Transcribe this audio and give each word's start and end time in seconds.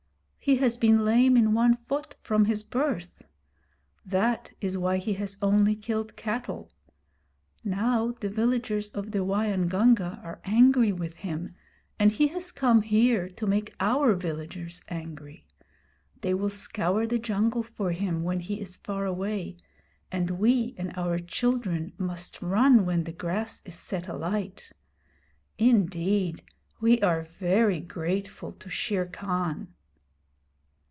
He 0.43 0.55
has 0.55 0.75
been 0.75 1.05
lame 1.05 1.37
in 1.37 1.53
one 1.53 1.75
foot 1.75 2.15
from 2.23 2.45
his 2.45 2.63
birth. 2.63 3.21
That 4.03 4.49
is 4.59 4.75
why 4.75 4.97
he 4.97 5.13
has 5.13 5.37
only 5.39 5.75
killed 5.75 6.15
cattle. 6.15 6.71
Now 7.63 8.13
the 8.19 8.27
villagers 8.27 8.89
of 8.89 9.11
the 9.11 9.23
Waingunga 9.23 10.19
are 10.23 10.41
angry 10.43 10.91
with 10.91 11.17
him, 11.17 11.53
and 11.99 12.11
he 12.11 12.25
has 12.29 12.51
come 12.51 12.81
here 12.81 13.29
to 13.29 13.45
make 13.45 13.75
our 13.79 14.15
villagers 14.15 14.81
angry. 14.89 15.45
They 16.21 16.33
will 16.33 16.49
scour 16.49 17.05
the 17.05 17.19
jungle 17.19 17.61
for 17.61 17.91
him 17.91 18.23
when 18.23 18.39
he 18.39 18.59
is 18.59 18.75
far 18.77 19.05
away, 19.05 19.57
and 20.11 20.31
we 20.31 20.73
and 20.75 20.91
our 20.97 21.19
children 21.19 21.93
must 21.99 22.41
run 22.41 22.83
when 22.83 23.03
the 23.03 23.13
grass 23.13 23.61
is 23.63 23.75
set 23.75 24.07
alight. 24.07 24.71
Indeed, 25.59 26.41
we 26.79 26.99
are 27.03 27.21
very 27.21 27.79
grateful 27.79 28.51
to 28.53 28.71
Shere 28.71 29.05
Khan!' 29.05 29.75